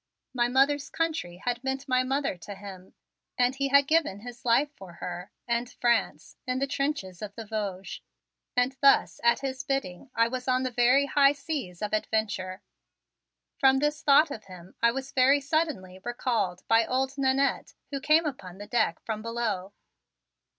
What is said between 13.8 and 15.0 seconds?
thought of him I